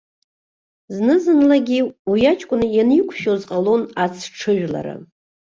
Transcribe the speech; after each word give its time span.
Зны-зынлагьы, 0.95 1.79
уи 2.09 2.21
аҷкәын 2.31 2.61
ианиқәшәоз 2.75 3.41
ҟалон 3.49 3.81
ацҽыжәлара. 4.03 4.95